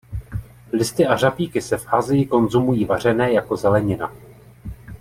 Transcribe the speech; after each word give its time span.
Listy 0.73 1.05
a 1.07 1.17
řapíky 1.17 1.61
se 1.61 1.77
v 1.77 1.93
Asii 1.93 2.25
konzumují 2.25 2.85
vařené 2.85 3.31
jako 3.33 3.57
zelenina. 3.57 4.11